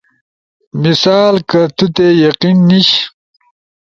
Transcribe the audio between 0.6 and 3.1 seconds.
مثال، کہ تو تے یقین نیِش؟